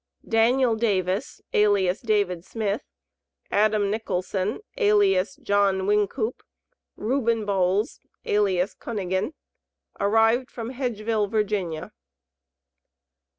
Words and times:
DANIEL 0.27 0.77
DAVIS, 0.77 1.41
ALIAS 1.53 2.01
DAVID 2.01 2.43
SMITH, 2.43 2.81
ADAM 3.51 3.91
NICHOLSON, 3.91 4.61
ALIAS 4.77 5.35
JOHN 5.35 5.85
WYNKOOP, 5.85 6.41
REUBEN 6.95 7.45
BOWLES, 7.45 7.99
ALIAS 8.25 8.73
CUNNIGAN, 8.73 9.35
ARRIVED 9.99 10.49
FROM 10.49 10.71
HEDGEVILLE, 10.71 11.27
VA. 11.27 11.91